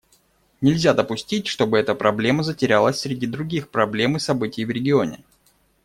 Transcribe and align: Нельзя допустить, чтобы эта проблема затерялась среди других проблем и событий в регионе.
Нельзя 0.61 0.95
допустить, 0.95 1.45
чтобы 1.45 1.77
эта 1.77 1.93
проблема 1.93 2.41
затерялась 2.41 2.99
среди 2.99 3.27
других 3.27 3.69
проблем 3.69 4.15
и 4.15 4.19
событий 4.19 4.65
в 4.65 4.71
регионе. 4.71 5.19